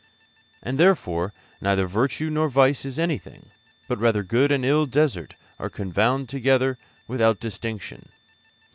And 0.63 0.79
therefore 0.79 1.31
neither 1.61 1.85
virtue 1.85 2.31
nor 2.31 2.49
vice 2.49 2.85
is 2.85 2.97
anything, 2.97 3.51
but 3.87 3.99
rather 3.99 4.23
good 4.23 4.51
and 4.51 4.65
ill 4.65 4.87
desert 4.87 5.35
are 5.59 5.69
confounded 5.69 6.27
together 6.27 6.79
without 7.07 7.39
distinction. 7.39 8.09